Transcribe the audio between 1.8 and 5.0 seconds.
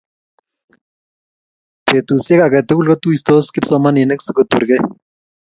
betusieek aketukul kotuisiot kipsomaninik sikoturkei